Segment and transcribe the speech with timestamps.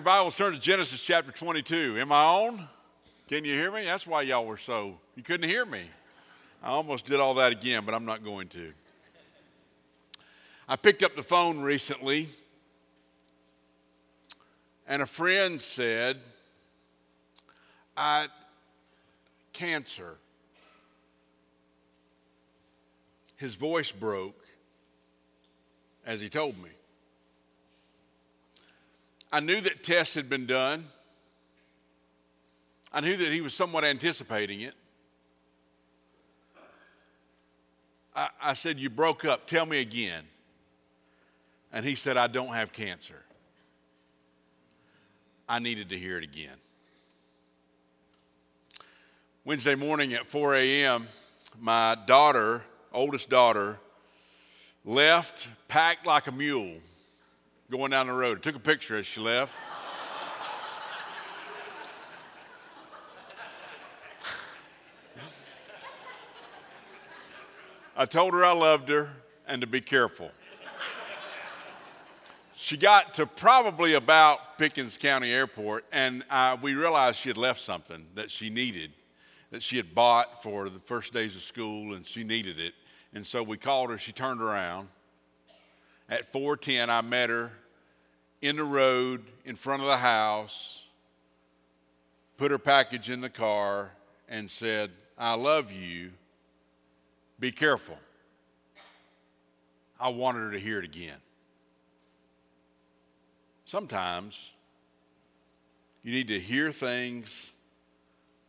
[0.00, 1.98] your Bibles, turn to Genesis chapter 22.
[2.00, 2.66] Am I on?
[3.28, 3.84] Can you hear me?
[3.84, 5.82] That's why y'all were so, you couldn't hear me.
[6.62, 8.72] I almost did all that again, but I'm not going to.
[10.66, 12.30] I picked up the phone recently,
[14.88, 16.16] and a friend said,
[17.94, 18.28] I,
[19.52, 20.14] cancer.
[23.36, 24.46] His voice broke
[26.06, 26.70] as he told me.
[29.32, 30.86] I knew that tests had been done.
[32.92, 34.74] I knew that he was somewhat anticipating it.
[38.14, 39.46] I, I, said, You broke up.
[39.46, 40.24] Tell me again.
[41.72, 43.22] And he said, I don't have cancer.
[45.48, 46.56] I needed to hear it again.
[49.44, 51.08] Wednesday morning at 4 a.m.,
[51.60, 52.62] my daughter,
[52.92, 53.78] oldest daughter,
[54.84, 56.76] left packed like a mule
[57.70, 58.38] going down the road.
[58.38, 59.52] I took a picture as she left.
[67.96, 69.12] I told her I loved her
[69.46, 70.32] and to be careful.
[72.56, 77.60] She got to probably about Pickens County Airport, and uh, we realized she had left
[77.60, 78.90] something that she needed,
[79.52, 82.74] that she had bought for the first days of school, and she needed it.
[83.14, 83.98] And so we called her.
[83.98, 84.88] She turned around.
[86.08, 87.52] At 410, I met her
[88.42, 90.84] in the road in front of the house,
[92.36, 93.90] put her package in the car,
[94.28, 96.12] and said, I love you.
[97.38, 97.98] Be careful.
[99.98, 101.18] I wanted her to hear it again.
[103.66, 104.52] Sometimes
[106.02, 107.52] you need to hear things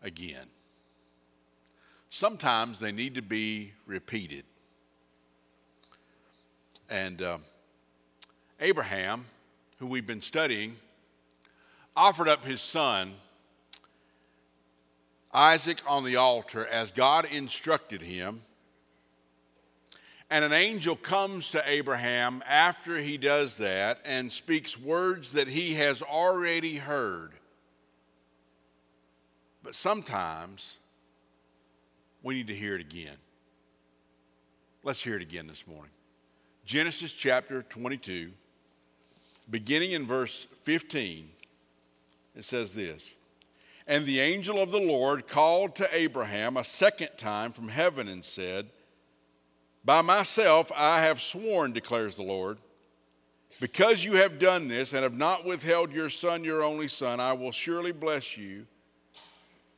[0.02, 0.46] again.
[2.10, 4.46] Sometimes they need to be repeated.
[6.90, 7.38] And uh,
[8.60, 9.26] Abraham
[9.82, 10.76] who we've been studying,
[11.96, 13.16] offered up his son,
[15.34, 18.44] Isaac, on the altar as God instructed him.
[20.30, 25.74] And an angel comes to Abraham after he does that and speaks words that he
[25.74, 27.32] has already heard.
[29.64, 30.78] But sometimes
[32.22, 33.18] we need to hear it again.
[34.84, 35.92] Let's hear it again this morning.
[36.66, 38.32] Genesis chapter 22
[39.52, 41.30] beginning in verse 15,
[42.36, 43.16] it says this
[43.86, 48.24] And the angel of the Lord called to Abraham a second time from heaven and
[48.24, 48.68] said,
[49.84, 52.58] By myself I have sworn, declares the Lord,
[53.60, 57.34] because you have done this and have not withheld your son, your only son, I
[57.34, 58.66] will surely bless you.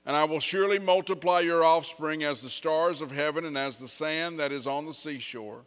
[0.05, 3.87] And I will surely multiply your offspring as the stars of heaven and as the
[3.87, 5.63] sand that is on the seashore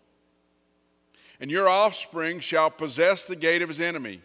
[1.40, 4.20] and your offspring shall possess the gate of his enemy.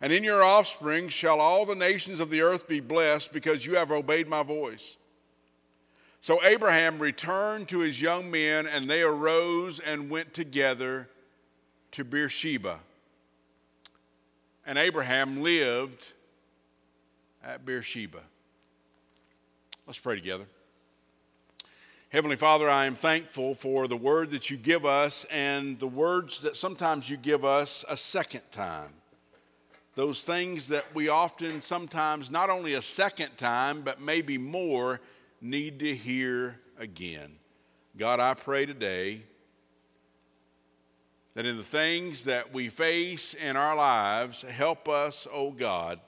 [0.00, 3.76] And in your offspring shall all the nations of the earth be blessed because you
[3.76, 4.96] have obeyed my voice.
[6.22, 11.08] So Abraham returned to his young men, and they arose and went together
[11.92, 12.78] to Beersheba.
[14.66, 16.08] And Abraham lived
[17.42, 18.20] at Beersheba.
[19.86, 20.44] Let's pray together.
[22.10, 26.42] Heavenly Father, I am thankful for the word that you give us and the words
[26.42, 28.90] that sometimes you give us a second time.
[29.94, 35.00] Those things that we often, sometimes, not only a second time, but maybe more,
[35.40, 37.36] need to hear again.
[37.96, 39.22] God, I pray today
[41.34, 46.00] that in the things that we face in our lives, help us, oh God,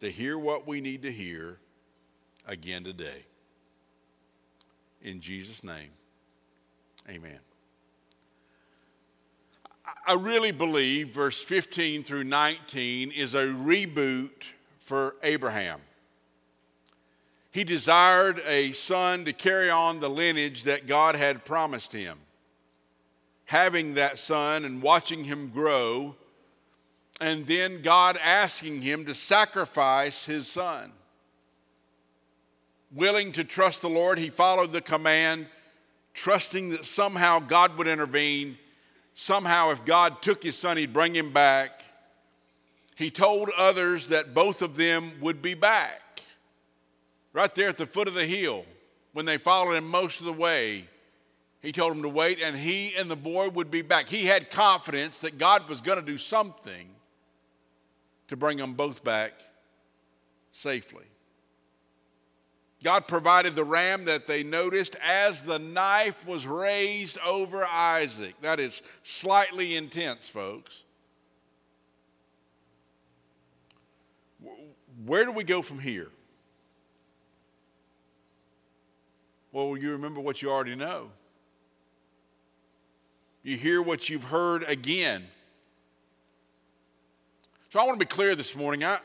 [0.00, 1.58] to hear what we need to hear
[2.46, 3.26] again today.
[5.02, 5.90] In Jesus' name,
[7.08, 7.38] amen.
[10.06, 14.30] I really believe verse 15 through 19 is a reboot
[14.78, 15.80] for Abraham.
[17.50, 22.18] He desired a son to carry on the lineage that God had promised him.
[23.46, 26.16] Having that son and watching him grow,
[27.20, 30.92] and then God asking him to sacrifice his son
[32.94, 35.46] willing to trust the Lord, he followed the command,
[36.14, 38.58] trusting that somehow God would intervene.
[39.14, 41.82] Somehow, if God took his son, he'd bring him back.
[42.94, 46.20] He told others that both of them would be back.
[47.32, 48.64] Right there at the foot of the hill,
[49.12, 50.88] when they followed him most of the way,
[51.60, 54.08] he told them to wait, and he and the boy would be back.
[54.08, 56.88] He had confidence that God was going to do something
[58.28, 59.32] to bring them both back
[60.52, 61.04] safely.
[62.84, 68.34] God provided the ram that they noticed as the knife was raised over Isaac.
[68.42, 70.84] That is slightly intense, folks.
[75.04, 76.08] Where do we go from here?
[79.52, 81.10] Well, you remember what you already know.
[83.42, 85.24] You hear what you've heard again.
[87.70, 88.84] So I want to be clear this morning.
[88.84, 88.98] I,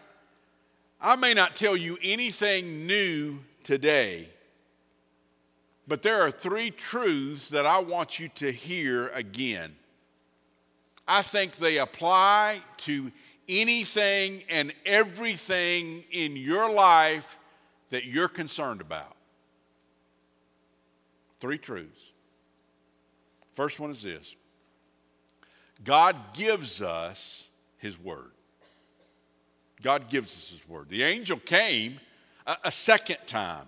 [1.00, 4.30] I may not tell you anything new today,
[5.88, 9.76] but there are three truths that I want you to hear again.
[11.08, 13.12] I think they apply to
[13.50, 17.38] anything and everything in your life
[17.90, 19.16] that you're concerned about.
[21.40, 22.00] Three truths.
[23.52, 24.36] First one is this
[25.84, 27.48] God gives us
[27.78, 28.32] His Word.
[29.82, 30.90] God gives us His Word.
[30.90, 32.00] The angel came
[32.64, 33.68] a, second time.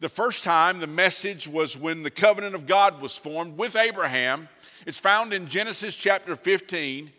[0.00, 4.48] The first time, the message was when the covenant of God was formed with Abraham.
[4.86, 7.10] It's found in Genesis chapter 15.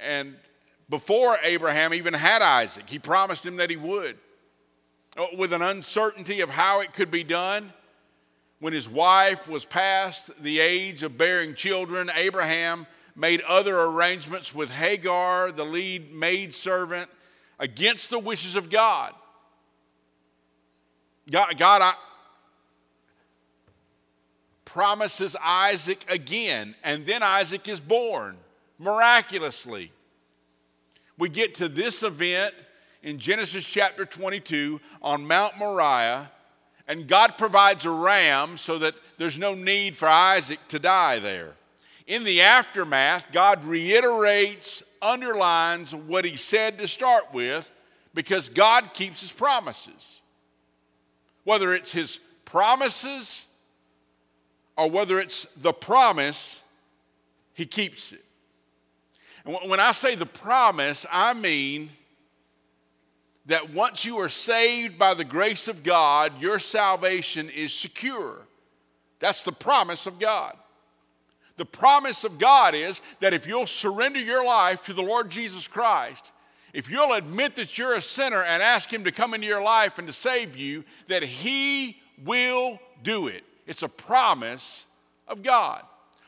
[0.00, 0.34] And
[0.88, 4.18] before Abraham even had Isaac, he promised him that he would.
[5.16, 7.72] Uh, with an uncertainty of how it could be done,
[8.58, 14.70] when his wife was past the age of bearing children, Abraham made other arrangements with
[14.70, 17.08] Hagar, the lead maid servant,
[17.58, 19.14] against the wishes of God.
[21.30, 21.94] God, God I,
[24.64, 28.36] promises Isaac again, and then Isaac is born
[28.78, 29.92] miraculously.
[31.16, 32.54] We get to this event
[33.02, 36.30] in Genesis chapter 22 on Mount Moriah,
[36.88, 41.52] and God provides a ram so that there's no need for Isaac to die there.
[42.06, 47.70] In the aftermath, God reiterates, underlines what he said to start with
[48.12, 50.20] because God keeps his promises.
[51.44, 53.44] Whether it's his promises
[54.76, 56.60] or whether it's the promise,
[57.52, 58.24] he keeps it.
[59.44, 61.90] And when I say the promise, I mean
[63.46, 68.38] that once you are saved by the grace of God, your salvation is secure.
[69.18, 70.56] That's the promise of God.
[71.56, 75.68] The promise of God is that if you'll surrender your life to the Lord Jesus
[75.68, 76.32] Christ,
[76.74, 79.98] if you'll admit that you're a sinner and ask Him to come into your life
[79.98, 83.44] and to save you, that He will do it.
[83.66, 84.84] It's a promise
[85.28, 85.82] of God.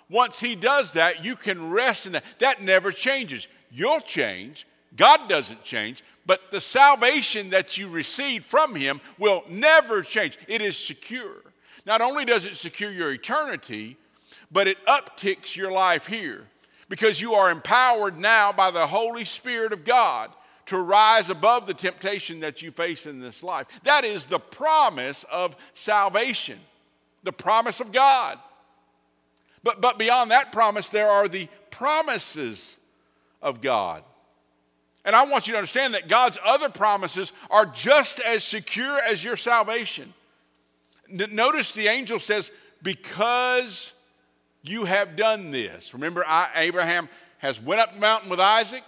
[0.09, 2.25] Once He does that, you can rest in that.
[2.39, 3.49] That never changes.
[3.73, 10.03] You'll change, God doesn't change, but the salvation that you receive from Him will never
[10.03, 10.39] change.
[10.47, 11.43] It is secure.
[11.85, 13.97] Not only does it secure your eternity,
[14.53, 16.47] but it upticks your life here
[16.89, 20.31] because you are empowered now by the Holy Spirit of God
[20.67, 23.67] to rise above the temptation that you face in this life.
[23.85, 26.59] That is the promise of salvation,
[27.23, 28.39] the promise of God.
[29.63, 32.77] But, but beyond that promise, there are the promises
[33.43, 34.03] of God.
[35.05, 39.23] And I want you to understand that God's other promises are just as secure as
[39.23, 40.13] your salvation.
[41.09, 42.51] N- notice the angel says,
[42.83, 43.93] Because
[44.69, 45.95] you have done this.
[45.95, 47.09] Remember, I, Abraham
[47.39, 48.83] has went up the mountain with Isaac,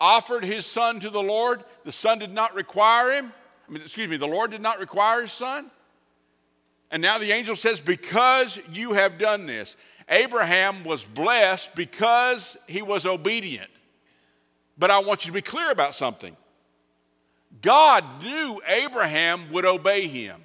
[0.00, 1.64] offered his son to the Lord.
[1.84, 3.32] The son did not require him.
[3.68, 5.70] I mean, excuse me, the Lord did not require his son.
[6.90, 9.76] And now the angel says, Because you have done this.
[10.08, 13.70] Abraham was blessed because he was obedient.
[14.76, 16.36] But I want you to be clear about something.
[17.60, 20.42] God knew Abraham would obey him.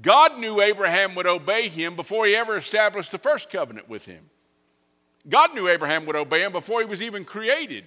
[0.00, 4.28] God knew Abraham would obey him before he ever established the first covenant with him.
[5.28, 7.86] God knew Abraham would obey him before he was even created,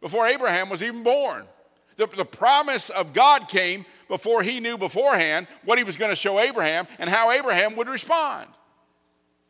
[0.00, 1.46] before Abraham was even born.
[1.96, 6.16] The, the promise of God came before he knew beforehand what he was going to
[6.16, 8.48] show Abraham and how Abraham would respond.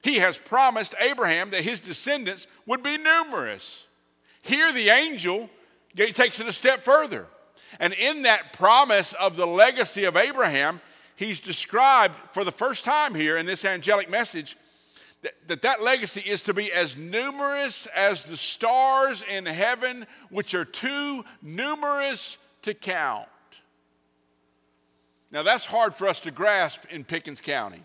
[0.03, 3.87] He has promised Abraham that his descendants would be numerous.
[4.43, 5.51] Here, the angel
[5.97, 7.27] takes it a step further.
[7.81, 10.81] And in that promise of the legacy of Abraham,
[11.17, 14.57] he's described for the first time here in this angelic message
[15.23, 20.55] that, that that legacy is to be as numerous as the stars in heaven, which
[20.55, 23.29] are too numerous to count.
[25.33, 27.83] Now, that's hard for us to grasp in Pickens County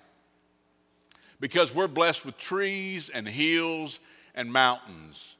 [1.39, 3.99] because we're blessed with trees and hills
[4.35, 5.35] and mountains.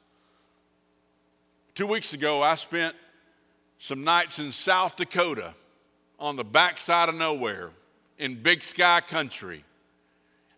[1.74, 2.96] Two weeks ago, I spent
[3.78, 5.54] some nights in South Dakota
[6.18, 7.70] on the backside of nowhere
[8.22, 9.64] in big sky country.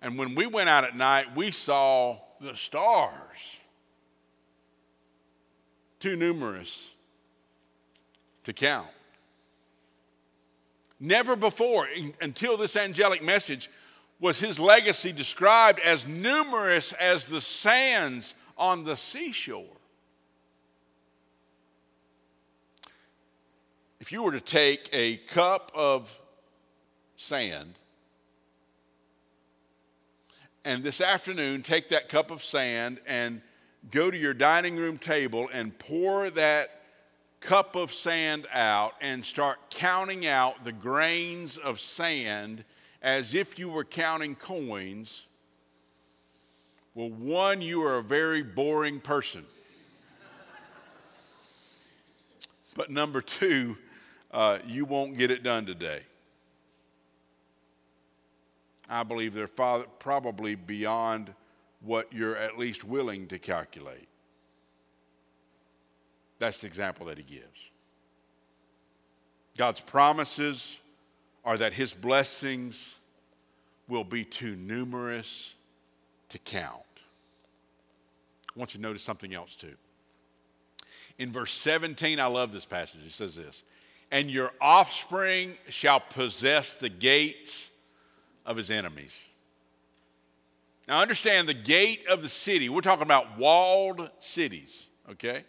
[0.02, 3.59] And when we went out at night, we saw the stars.
[5.99, 6.90] Too numerous
[8.44, 8.88] to count.
[11.00, 11.88] Never before,
[12.21, 13.71] until this angelic message,
[14.21, 19.64] was his legacy described as numerous as the sands on the seashore.
[24.04, 26.21] if you were to take a cup of
[27.25, 27.78] sand
[30.64, 33.40] and this afternoon take that cup of sand and
[33.90, 36.83] go to your dining room table and pour that
[37.40, 42.64] cup of sand out and start counting out the grains of sand
[43.02, 45.26] as if you were counting coins,
[46.95, 49.45] well, one, you are a very boring person.
[52.75, 53.76] but number two,
[54.33, 56.00] uh, you won't get it done today.
[58.88, 61.33] I believe they're probably beyond
[61.81, 64.09] what you're at least willing to calculate.
[66.38, 67.45] That's the example that he gives.
[69.57, 70.79] God's promises
[71.45, 72.97] are that his blessings
[73.88, 75.55] will be too numerous
[76.31, 76.83] to count.
[78.55, 79.75] I want you to notice something else too.
[81.19, 83.03] In verse 17, I love this passage.
[83.07, 83.62] It says this
[84.11, 87.71] And your offspring shall possess the gates
[88.44, 89.28] of his enemies.
[90.86, 95.44] Now, understand the gate of the city, we're talking about walled cities, okay?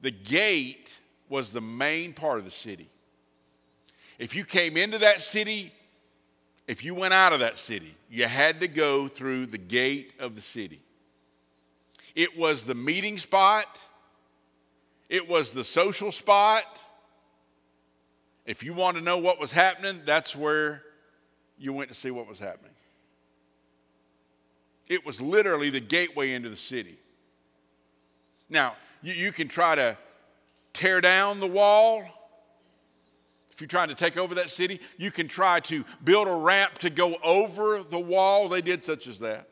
[0.00, 2.88] The gate was the main part of the city.
[4.18, 5.72] If you came into that city,
[6.68, 10.34] if you went out of that city, you had to go through the gate of
[10.34, 10.80] the city.
[12.14, 13.66] It was the meeting spot,
[15.08, 16.64] it was the social spot.
[18.44, 20.82] If you want to know what was happening, that's where
[21.58, 22.72] you went to see what was happening.
[24.86, 26.98] It was literally the gateway into the city.
[28.48, 29.98] Now, you, you can try to
[30.72, 32.02] tear down the wall.
[33.52, 36.78] If you're trying to take over that city, you can try to build a ramp
[36.78, 38.48] to go over the wall.
[38.48, 39.48] They did such as that.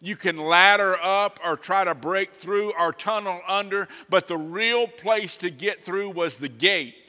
[0.00, 4.86] You can ladder up or try to break through or tunnel under, but the real
[4.86, 7.07] place to get through was the gate.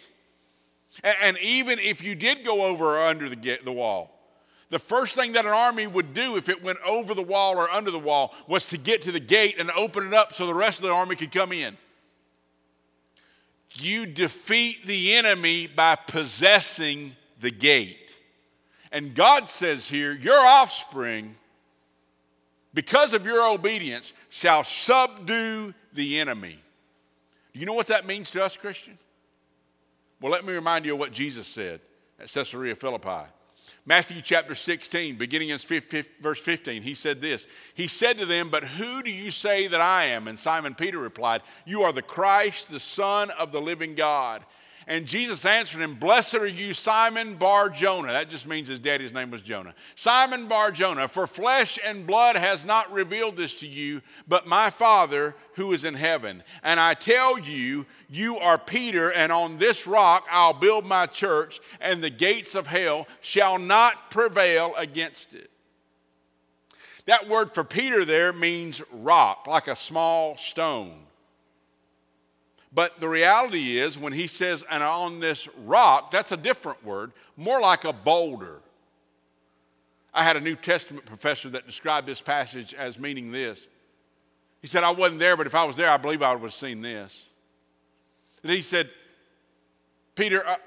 [1.04, 4.16] And even if you did go over or under the, the wall,
[4.70, 7.70] the first thing that an army would do if it went over the wall or
[7.70, 10.54] under the wall was to get to the gate and open it up so the
[10.54, 11.76] rest of the army could come in.
[13.74, 18.16] You defeat the enemy by possessing the gate.
[18.92, 21.36] And God says here, your offspring,
[22.74, 26.60] because of your obedience, shall subdue the enemy.
[27.54, 28.98] Do you know what that means to us, Christian?
[30.22, 31.82] Well, let me remind you of what Jesus said
[32.20, 33.30] at Caesarea Philippi.
[33.86, 35.60] Matthew chapter 16, beginning in
[36.22, 37.48] verse 15, he said this.
[37.74, 40.28] He said to them, But who do you say that I am?
[40.28, 44.44] And Simon Peter replied, You are the Christ, the Son of the living God.
[44.90, 48.12] And Jesus answered him, Blessed are you, Simon Bar Jonah.
[48.12, 49.76] That just means his daddy's name was Jonah.
[49.94, 54.72] Simon Bar Jonah, for flesh and blood has not revealed this to you, but my
[54.72, 56.42] Father who is in heaven.
[56.64, 61.60] And I tell you, you are Peter, and on this rock I'll build my church,
[61.80, 65.52] and the gates of hell shall not prevail against it.
[67.06, 71.06] That word for Peter there means rock, like a small stone.
[72.72, 77.12] But the reality is, when he says, and on this rock, that's a different word,
[77.36, 78.62] more like a boulder.
[80.14, 83.68] I had a New Testament professor that described this passage as meaning this.
[84.62, 86.54] He said, I wasn't there, but if I was there, I believe I would have
[86.54, 87.28] seen this.
[88.44, 88.90] And he said,
[90.16, 90.58] Peter, uh,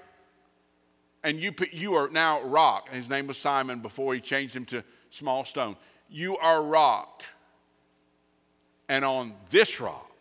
[1.24, 2.88] and you, you are now rock.
[2.88, 5.76] His name was Simon before he changed him to small stone.
[6.08, 7.22] You are rock.
[8.88, 10.11] And on this rock,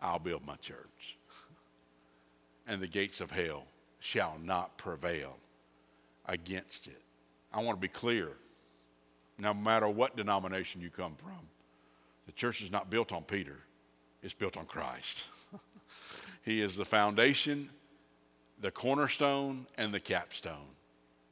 [0.00, 1.18] I'll build my church.
[2.66, 3.64] And the gates of hell
[4.00, 5.36] shall not prevail
[6.26, 7.00] against it.
[7.52, 8.30] I want to be clear.
[9.38, 11.48] No matter what denomination you come from,
[12.26, 13.58] the church is not built on Peter,
[14.22, 15.24] it's built on Christ.
[16.42, 17.68] he is the foundation,
[18.60, 20.74] the cornerstone, and the capstone.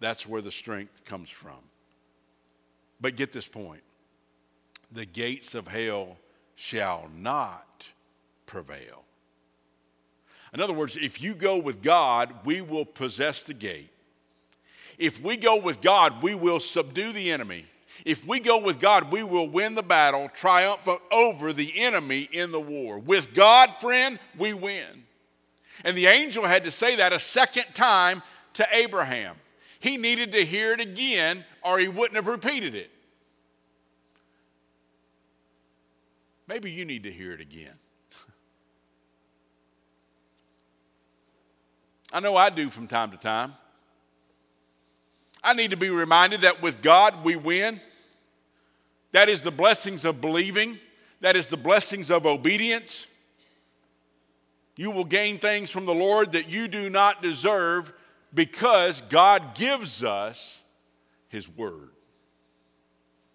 [0.00, 1.58] That's where the strength comes from.
[3.00, 3.82] But get this point
[4.92, 6.16] the gates of hell
[6.54, 7.88] shall not
[8.54, 9.02] prevail.
[10.52, 13.90] In other words, if you go with God, we will possess the gate.
[14.96, 17.64] If we go with God, we will subdue the enemy.
[18.04, 22.52] If we go with God, we will win the battle, triumph over the enemy in
[22.52, 23.00] the war.
[23.00, 25.02] With God, friend, we win.
[25.84, 29.34] And the angel had to say that a second time to Abraham.
[29.80, 32.92] He needed to hear it again, or he wouldn't have repeated it.
[36.46, 37.74] Maybe you need to hear it again.
[42.14, 43.54] I know I do from time to time.
[45.42, 47.80] I need to be reminded that with God we win.
[49.10, 50.78] That is the blessings of believing,
[51.20, 53.08] that is the blessings of obedience.
[54.76, 57.92] You will gain things from the Lord that you do not deserve
[58.32, 60.62] because God gives us
[61.28, 61.90] His Word.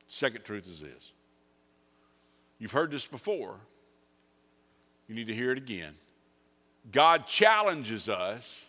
[0.08, 1.12] Second truth is this
[2.60, 3.58] you've heard this before,
[5.10, 5.96] you need to hear it again.
[6.92, 8.69] God challenges us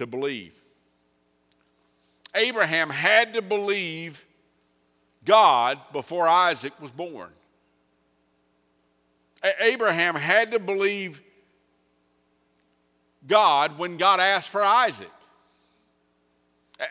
[0.00, 0.54] to believe.
[2.34, 4.24] Abraham had to believe
[5.26, 7.28] God before Isaac was born.
[9.60, 11.22] Abraham had to believe
[13.26, 15.10] God when God asked for Isaac.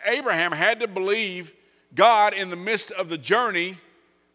[0.06, 1.52] Abraham had to believe
[1.96, 3.76] God in the midst of the journey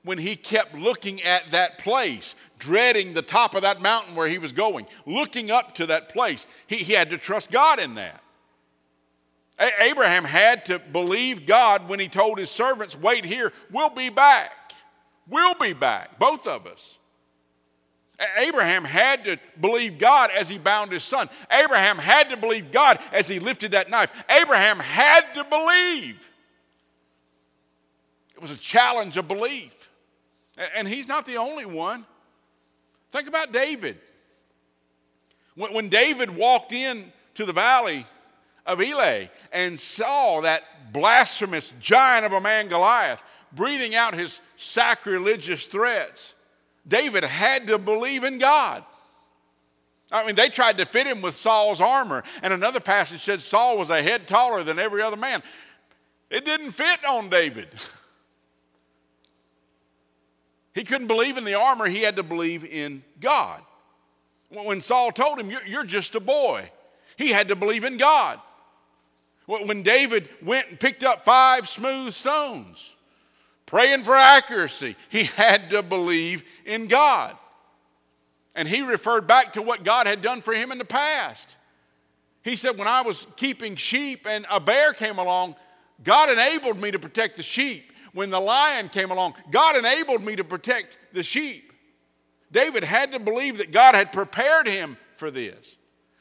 [0.03, 4.37] when he kept looking at that place, dreading the top of that mountain where he
[4.37, 6.45] was going, looking up to that place.
[6.67, 8.21] He, he had to trust God in that.
[9.57, 14.09] A- Abraham had to believe God when he told his servants, Wait here, we'll be
[14.09, 14.51] back.
[15.27, 16.97] We'll be back, both of us.
[18.37, 21.29] Abraham had to believe God as he bound his son.
[21.51, 24.11] Abraham had to believe God as he lifted that knife.
[24.29, 26.29] Abraham had to believe.
[28.33, 29.89] It was a challenge of belief.
[30.75, 32.05] And he's not the only one.
[33.11, 33.99] Think about David.
[35.55, 38.05] When David walked in to the valley
[38.65, 45.67] of Elah and saw that blasphemous giant of a man, Goliath, breathing out his sacrilegious
[45.67, 46.35] threats,
[46.87, 48.83] David had to believe in God.
[50.11, 53.77] I mean, they tried to fit him with Saul's armor, and another passage said Saul
[53.77, 55.41] was a head taller than every other man.
[56.29, 57.69] It didn't fit on David.
[60.75, 63.61] He couldn't believe in the armor, he had to believe in God.
[64.49, 66.69] When Saul told him, you're just a boy,
[67.15, 68.41] he had to believe in God.
[69.45, 72.95] When David went and picked up five smooth stones,
[73.65, 74.95] praying for accuracy.
[75.09, 77.35] He had to believe in God.
[78.55, 81.57] And he referred back to what God had done for him in the past.
[82.43, 85.55] He said, When I was keeping sheep and a bear came along,
[86.03, 87.91] God enabled me to protect the sheep.
[88.13, 91.73] When the lion came along, God enabled me to protect the sheep.
[92.49, 95.77] David had to believe that God had prepared him for this.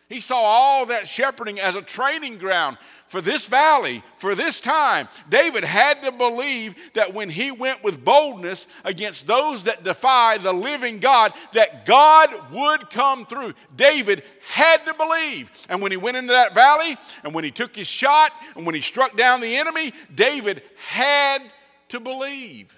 [0.09, 5.09] He saw all that shepherding as a training ground for this valley, for this time,
[5.29, 10.53] David had to believe that when he went with boldness against those that defy the
[10.53, 13.55] living God, that God would come through.
[13.77, 15.51] David had to believe.
[15.69, 18.75] And when he went into that valley, and when he took his shot, and when
[18.75, 21.43] he struck down the enemy, David had
[21.91, 22.77] to believe.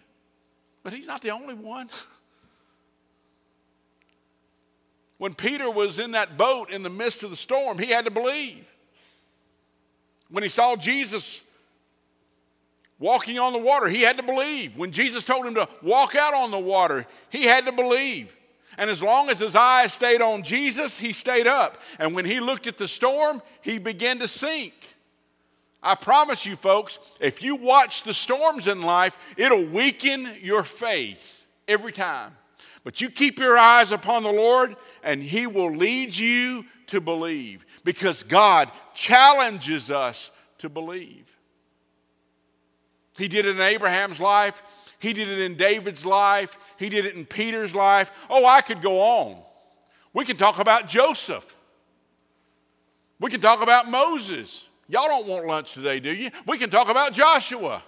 [0.82, 1.88] But he's not the only one.
[5.18, 8.10] When Peter was in that boat in the midst of the storm, he had to
[8.10, 8.66] believe.
[10.28, 11.42] When he saw Jesus
[12.98, 14.76] walking on the water, he had to believe.
[14.76, 18.34] When Jesus told him to walk out on the water, he had to believe.
[18.78, 21.78] And as long as his eyes stayed on Jesus, he stayed up.
[21.98, 24.74] And when he looked at the storm, he began to sink.
[25.82, 31.46] I promise you, folks, if you watch the storms in life, it'll weaken your faith
[31.68, 32.32] every time.
[32.86, 37.66] But you keep your eyes upon the Lord, and he will lead you to believe
[37.82, 41.26] because God challenges us to believe.
[43.18, 44.62] He did it in Abraham's life,
[45.00, 48.12] He did it in David's life, He did it in Peter's life.
[48.30, 49.42] Oh, I could go on.
[50.12, 51.56] We can talk about Joseph,
[53.18, 54.68] we can talk about Moses.
[54.86, 56.30] Y'all don't want lunch today, do you?
[56.46, 57.82] We can talk about Joshua.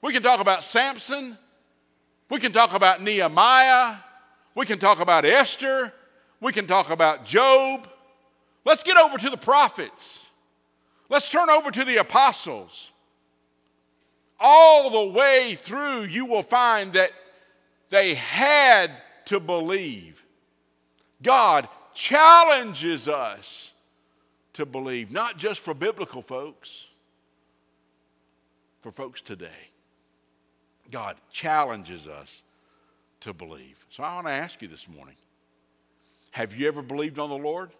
[0.00, 1.36] We can talk about Samson.
[2.28, 3.96] We can talk about Nehemiah.
[4.54, 5.92] We can talk about Esther.
[6.40, 7.88] We can talk about Job.
[8.64, 10.24] Let's get over to the prophets.
[11.08, 12.90] Let's turn over to the apostles.
[14.38, 17.10] All the way through, you will find that
[17.90, 18.90] they had
[19.26, 20.22] to believe.
[21.22, 23.72] God challenges us
[24.52, 26.86] to believe, not just for biblical folks,
[28.80, 29.70] for folks today.
[30.90, 32.42] God challenges us
[33.20, 33.84] to believe.
[33.90, 35.16] So I want to ask you this morning
[36.30, 37.70] have you ever believed on the Lord?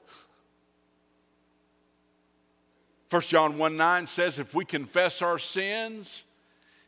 [3.11, 6.25] 1 John 1 9 says, If we confess our sins,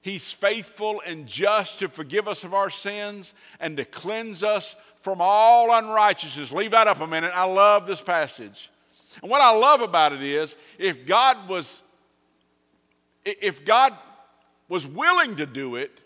[0.03, 5.19] He's faithful and just to forgive us of our sins and to cleanse us from
[5.21, 6.53] all unrighteousness.
[6.53, 7.33] Leave that up a minute.
[7.35, 8.71] I love this passage.
[9.23, 11.83] And what I love about it is if God was
[13.25, 13.95] if God
[14.69, 16.01] was willing to do it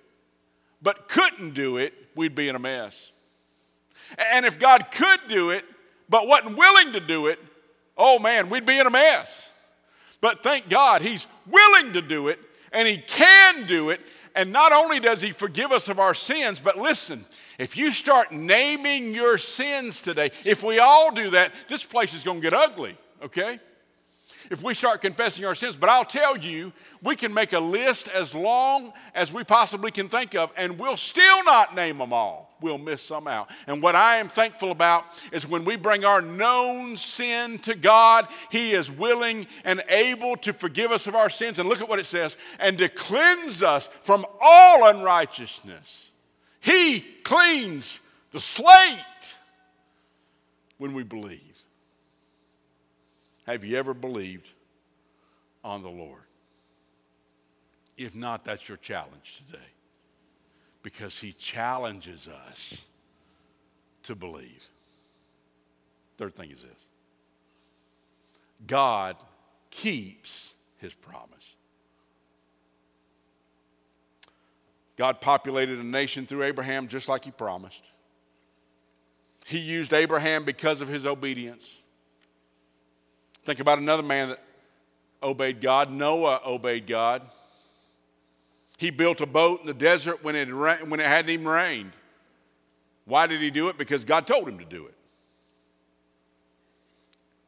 [0.85, 3.11] but couldn't do it, we'd be in a mess.
[4.33, 5.65] And if God could do it
[6.09, 7.41] but wasn't willing to do it,
[7.97, 9.51] oh man, we'd be in a mess.
[10.21, 12.39] But thank God, He's willing to do it
[12.71, 14.01] and He can do it.
[14.37, 17.25] and not only does He forgive us of our sins, but listen,
[17.59, 22.25] if you start naming your sins today, if we all do that, this place is
[22.25, 23.59] going to get ugly, okay?
[24.51, 25.77] If we start confessing our sins.
[25.77, 30.09] But I'll tell you, we can make a list as long as we possibly can
[30.09, 32.55] think of, and we'll still not name them all.
[32.61, 33.51] We'll miss some out.
[33.67, 38.27] And what I am thankful about is when we bring our known sin to God,
[38.51, 41.59] He is willing and able to forgive us of our sins.
[41.59, 46.11] And look at what it says and to cleanse us from all unrighteousness.
[46.61, 48.01] He cleans
[48.33, 48.99] the slate
[50.79, 51.54] when we believe.
[53.47, 54.51] Have you ever believed
[55.63, 56.23] on the Lord?
[57.97, 59.65] If not, that's your challenge today.
[60.83, 62.85] Because he challenges us
[64.05, 64.69] to believe.
[66.19, 66.87] Third thing is this
[68.67, 69.17] God
[69.71, 71.55] keeps his promise.
[74.97, 77.83] God populated a nation through Abraham just like he promised.
[79.47, 81.81] He used Abraham because of his obedience.
[83.45, 84.41] Think about another man that
[85.23, 85.91] obeyed God.
[85.91, 87.23] Noah obeyed God.
[88.79, 91.93] He built a boat in the desert when it, when it hadn't even rained.
[93.05, 93.79] Why did he do it?
[93.79, 94.95] Because God told him to do it.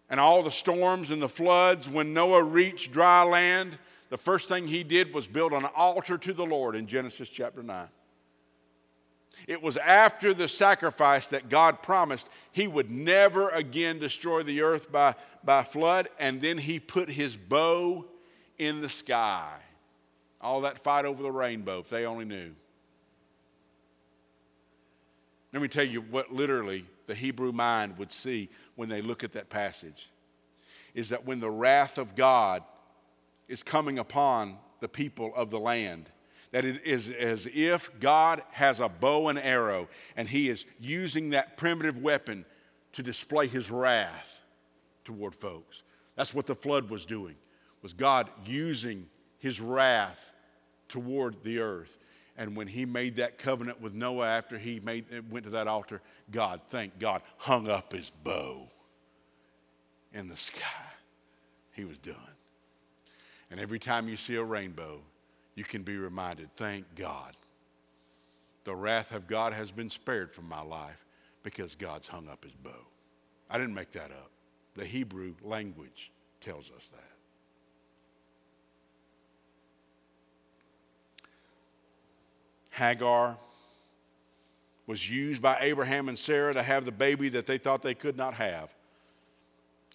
[0.09, 3.76] And all the storms and the floods, when Noah reached dry land,
[4.09, 7.62] the first thing he did was build an altar to the Lord in Genesis chapter
[7.62, 7.88] 9.
[9.46, 14.90] It was after the sacrifice that God promised he would never again destroy the earth
[14.90, 18.07] by, by flood, and then he put his bow
[18.59, 19.53] in the sky.
[20.40, 22.53] All that fight over the rainbow, if they only knew.
[25.53, 29.33] Let me tell you what literally the Hebrew mind would see when they look at
[29.33, 30.11] that passage
[30.94, 32.62] is that when the wrath of God
[33.49, 36.11] is coming upon the people of the land,
[36.57, 41.29] that it is as if God has a bow and arrow and he is using
[41.31, 42.47] that primitive weapon
[42.95, 44.40] to display his wrath
[45.05, 45.83] toward folks.
[46.14, 47.35] That's what the flood was doing.
[47.83, 50.33] Was God using his wrath
[50.88, 51.99] toward the earth.
[52.38, 56.01] And when he made that covenant with Noah after he made, went to that altar,
[56.31, 58.66] God, thank God, hung up his bow
[60.14, 60.62] in the sky.
[61.73, 62.16] He was done.
[63.51, 65.03] And every time you see a rainbow,
[65.57, 67.35] you can be reminded thank God.
[68.64, 71.05] The wrath of God has been spared from my life
[71.42, 72.87] because God's hung up his bow.
[73.51, 74.31] I didn't make that up.
[74.75, 77.01] The Hebrew language tells us that.
[82.71, 83.38] Hagar
[84.87, 88.16] was used by Abraham and Sarah to have the baby that they thought they could
[88.16, 88.75] not have.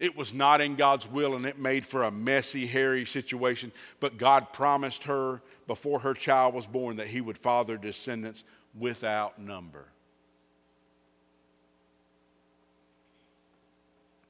[0.02, 3.72] It was not in God's will and it made for a messy, hairy situation.
[4.00, 8.44] But God promised her before her child was born that he would father descendants
[8.78, 9.86] without number.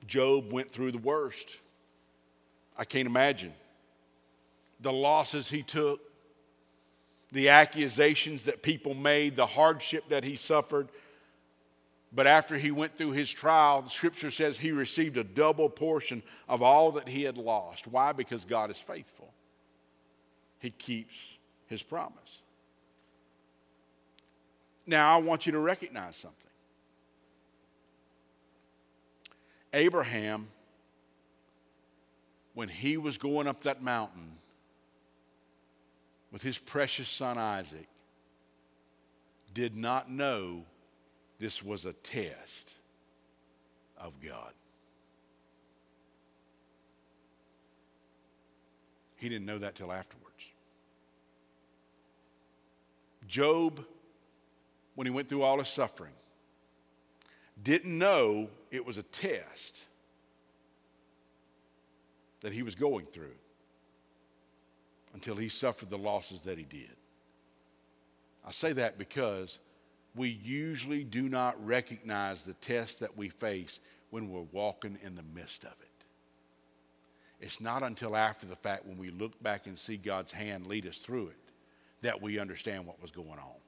[0.07, 1.61] Job went through the worst.
[2.77, 3.53] I can't imagine.
[4.81, 6.01] The losses he took,
[7.31, 10.89] the accusations that people made, the hardship that he suffered.
[12.13, 16.21] But after he went through his trial, the scripture says he received a double portion
[16.49, 17.87] of all that he had lost.
[17.87, 18.11] Why?
[18.11, 19.33] Because God is faithful,
[20.59, 22.41] he keeps his promise.
[24.85, 26.37] Now, I want you to recognize something.
[29.73, 30.49] Abraham,
[32.53, 34.33] when he was going up that mountain
[36.29, 37.87] with his precious son Isaac,
[39.53, 40.65] did not know
[41.41, 42.75] this was a test
[43.97, 44.53] of God.
[49.15, 50.45] He didn't know that till afterwards.
[53.27, 53.83] Job,
[54.93, 56.13] when he went through all his suffering,
[57.61, 59.85] didn't know it was a test
[62.41, 63.35] that he was going through
[65.15, 66.95] until he suffered the losses that he did.
[68.45, 69.59] I say that because
[70.15, 75.23] we usually do not recognize the test that we face when we're walking in the
[75.33, 75.87] midst of it.
[77.39, 80.85] It's not until after the fact when we look back and see God's hand lead
[80.85, 81.37] us through it
[82.01, 83.59] that we understand what was going on.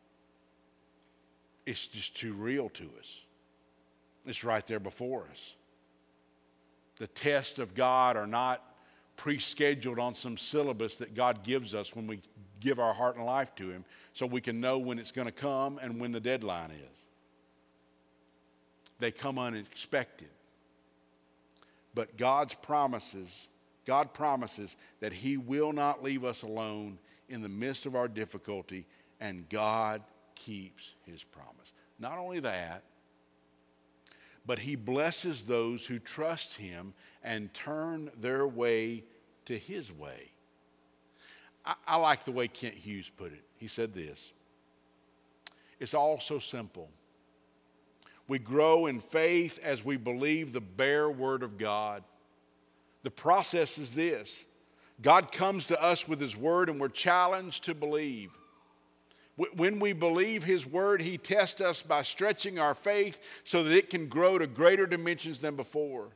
[1.65, 3.21] It's just too real to us.
[4.25, 5.53] It's right there before us.
[6.97, 8.61] The tests of God are not
[9.15, 12.19] pre scheduled on some syllabus that God gives us when we
[12.63, 15.31] give our heart and life to Him so we can know when it's going to
[15.31, 16.97] come and when the deadline is.
[18.99, 20.29] They come unexpected.
[21.93, 23.47] But God's promises,
[23.85, 26.97] God promises that He will not leave us alone
[27.29, 28.85] in the midst of our difficulty,
[29.19, 30.01] and God
[30.35, 31.71] keeps his promise.
[31.99, 32.83] Not only that,
[34.45, 39.03] but he blesses those who trust him and turn their way
[39.45, 40.32] to his way.
[41.65, 43.43] I, I, like the way Kent Hughes put it.
[43.57, 44.31] He said this
[45.79, 46.89] It's all so simple.
[48.27, 52.03] We grow in faith as we believe the bare word of God.
[53.03, 54.45] The process is this
[55.01, 58.37] God comes to us with his word, and we're challenged to believe.
[59.35, 63.89] When we believe His word, He tests us by stretching our faith so that it
[63.89, 66.09] can grow to greater dimensions than before.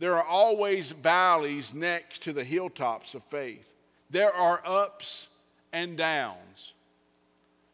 [0.00, 3.72] There are always valleys next to the hilltops of faith,
[4.10, 5.28] there are ups
[5.72, 6.72] and downs.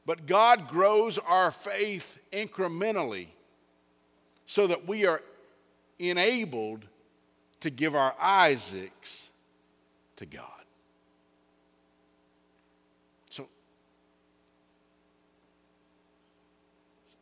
[0.04, 3.28] But God grows our faith incrementally
[4.46, 5.22] so that we are
[5.98, 6.84] enabled
[7.60, 9.28] to give our Isaacs
[10.16, 10.44] to God.
[13.30, 13.48] So,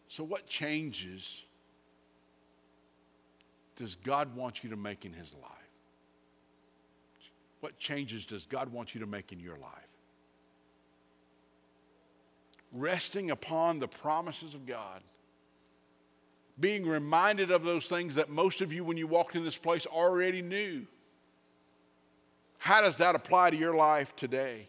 [0.09, 1.45] so what changes
[3.77, 5.70] does God want you to make in His life?
[7.61, 9.89] What changes does God want you to make in your life?
[12.73, 15.03] Resting upon the promises of God.
[16.59, 19.87] Being reminded of those things that most of you, when you walked in this place,
[19.87, 20.87] already knew.
[22.59, 24.69] How does that apply to your life today?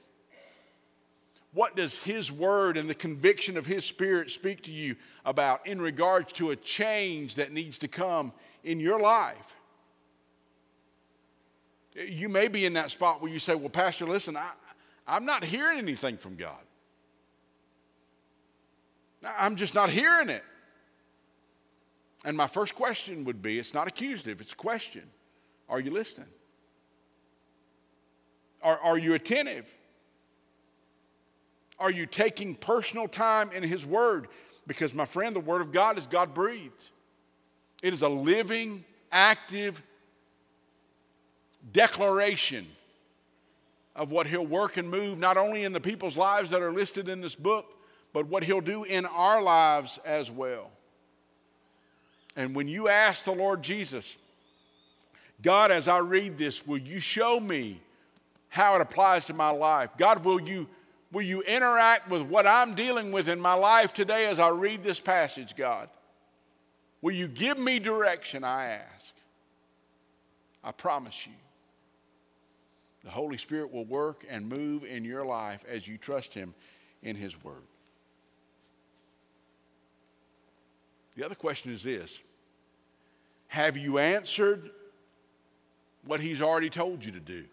[1.53, 5.81] What does His Word and the conviction of His Spirit speak to you about in
[5.81, 8.31] regards to a change that needs to come
[8.63, 9.55] in your life?
[11.95, 14.51] You may be in that spot where you say, Well, Pastor, listen, I,
[15.07, 16.57] I'm not hearing anything from God.
[19.23, 20.43] I'm just not hearing it.
[22.23, 25.03] And my first question would be it's not accusative, it's a question.
[25.69, 26.27] Are you listening?
[28.61, 29.71] Are, are you attentive?
[31.79, 34.27] Are you taking personal time in His Word?
[34.67, 36.89] Because, my friend, the Word of God is God breathed.
[37.81, 39.81] It is a living, active
[41.71, 42.67] declaration
[43.95, 47.09] of what He'll work and move, not only in the people's lives that are listed
[47.09, 47.65] in this book,
[48.13, 50.69] but what He'll do in our lives as well.
[52.35, 54.17] And when you ask the Lord Jesus,
[55.41, 57.81] God, as I read this, will you show me
[58.49, 59.91] how it applies to my life?
[59.97, 60.67] God, will you
[61.11, 64.81] Will you interact with what I'm dealing with in my life today as I read
[64.81, 65.89] this passage, God?
[67.01, 69.13] Will you give me direction, I ask?
[70.63, 71.33] I promise you.
[73.03, 76.53] The Holy Spirit will work and move in your life as you trust Him
[77.01, 77.63] in His Word.
[81.15, 82.21] The other question is this
[83.47, 84.69] Have you answered
[86.05, 87.45] what He's already told you to do?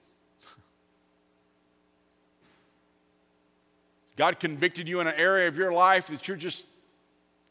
[4.16, 6.64] God convicted you in an area of your life that you're just,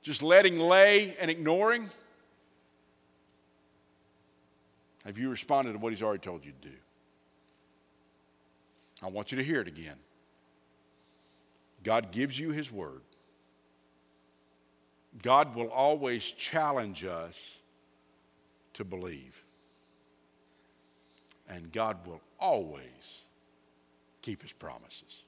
[0.02, 1.90] just letting lay and ignoring?
[5.06, 6.76] Have you responded to what He's already told you to do?
[9.02, 9.98] I want you to hear it again.
[11.84, 13.02] God gives you His word.
[15.22, 17.58] God will always challenge us
[18.74, 19.44] to believe.
[21.50, 23.24] And God will always
[24.22, 25.24] keep His promises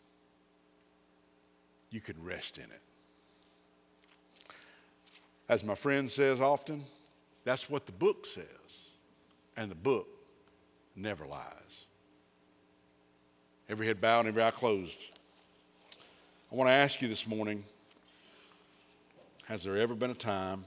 [1.91, 2.81] you can rest in it.
[5.47, 6.83] As my friend says often,
[7.43, 8.91] that's what the book says,
[9.57, 10.07] and the book
[10.95, 11.85] never lies.
[13.69, 14.97] Every head bowed and every eye closed.
[16.51, 17.63] I want to ask you this morning
[19.45, 20.65] Has there ever been a time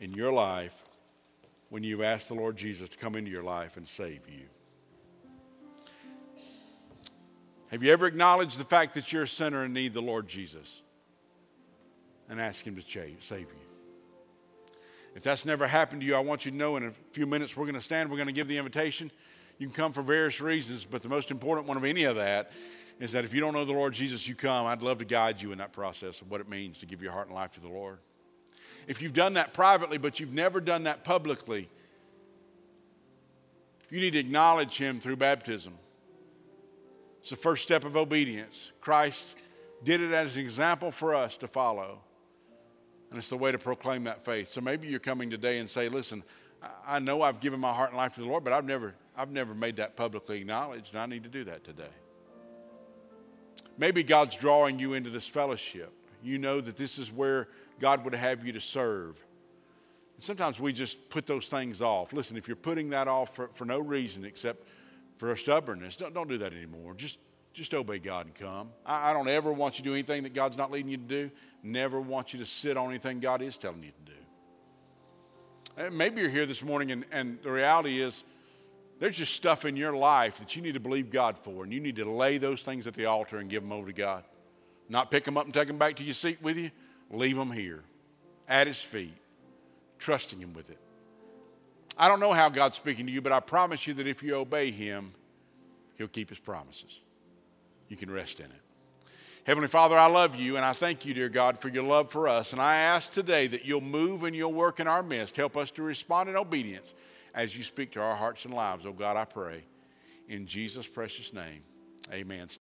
[0.00, 0.74] in your life
[1.68, 4.46] when you've asked the Lord Jesus to come into your life and save you?
[7.70, 10.80] Have you ever acknowledged the fact that you're a sinner and need the Lord Jesus
[12.30, 12.82] and ask Him to
[13.20, 13.46] save you?
[15.14, 17.54] If that's never happened to you, I want you to know in a few minutes
[17.54, 19.10] we're going to stand, we're going to give the invitation.
[19.58, 22.52] You can come for various reasons, but the most important one of any of that
[23.00, 24.66] is that if you don't know the Lord Jesus, you come.
[24.66, 27.12] I'd love to guide you in that process of what it means to give your
[27.12, 27.98] heart and life to the Lord.
[28.86, 31.68] If you've done that privately, but you've never done that publicly,
[33.90, 35.74] you need to acknowledge Him through baptism.
[37.20, 38.72] It's the first step of obedience.
[38.80, 39.36] Christ
[39.84, 42.00] did it as an example for us to follow.
[43.10, 44.48] And it's the way to proclaim that faith.
[44.48, 46.22] So maybe you're coming today and say, listen,
[46.86, 49.32] I know I've given my heart and life to the Lord, but I've never, I've
[49.32, 51.90] never made that publicly acknowledged, and I need to do that today.
[53.76, 55.92] Maybe God's drawing you into this fellowship.
[56.22, 57.48] You know that this is where
[57.80, 59.24] God would have you to serve.
[60.16, 62.12] And sometimes we just put those things off.
[62.12, 64.64] Listen, if you're putting that off for, for no reason except
[65.16, 65.96] for stubbornness.
[65.96, 66.94] Don't, don't do that anymore.
[66.94, 67.18] Just,
[67.52, 68.70] just obey God and come.
[68.86, 71.02] I, I don't ever want you to do anything that God's not leading you to
[71.02, 71.30] do.
[71.62, 75.90] Never want you to sit on anything God is telling you to do.
[75.90, 78.24] Maybe you're here this morning and, and the reality is
[78.98, 81.80] there's just stuff in your life that you need to believe God for, and you
[81.80, 84.24] need to lay those things at the altar and give them over to God.
[84.88, 86.70] Not pick them up and take them back to your seat with you,
[87.10, 87.84] leave them here
[88.48, 89.14] at His feet,
[89.98, 90.78] trusting Him with it.
[91.96, 94.34] I don't know how God's speaking to you, but I promise you that if you
[94.34, 95.12] obey Him,
[95.96, 96.98] He'll keep His promises.
[97.88, 98.62] You can rest in it.
[99.44, 102.28] Heavenly Father, I love you and I thank you, dear God, for your love for
[102.28, 102.52] us.
[102.52, 105.36] And I ask today that you'll move and you'll work in our midst.
[105.36, 106.92] Help us to respond in obedience
[107.34, 108.86] as you speak to our hearts and lives.
[108.86, 109.64] Oh God, I pray.
[110.28, 111.62] In Jesus' precious name,
[112.12, 112.48] amen.